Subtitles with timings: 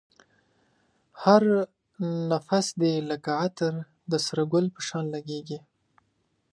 [1.23, 1.43] هر
[2.31, 3.73] نفس دی لکه عطر
[4.11, 5.59] د سره گل په شان لگېږی